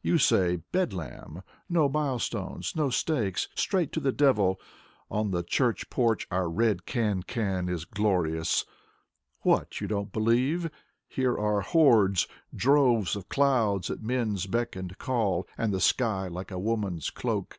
You 0.00 0.16
say: 0.16 0.60
Bedlam— 0.70 1.42
No 1.78 1.88
milestones— 1.88 2.76
no 2.76 2.88
stakes— 2.88 3.48
Straight 3.56 3.90
to 3.94 3.98
the 3.98 4.12
devil. 4.12 4.60
On 5.10 5.32
the 5.32 5.42
church 5.42 5.90
porch 5.90 6.24
our 6.30 6.48
red 6.48 6.86
cancan 6.86 7.68
is 7.68 7.84
glorious. 7.84 8.64
What, 9.40 9.80
you 9.80 9.88
don't 9.88 10.12
believe? 10.12 10.70
Here 11.08 11.36
are 11.36 11.62
hordes, 11.62 12.28
Droves 12.54 13.16
of 13.16 13.28
clouds 13.28 13.90
at 13.90 14.00
men's 14.04 14.46
beck 14.46 14.76
and 14.76 14.96
call, 14.98 15.48
And 15.58 15.74
the 15.74 15.80
sky 15.80 16.28
like 16.28 16.52
a 16.52 16.60
woman's 16.60 17.10
cloak. 17.10 17.58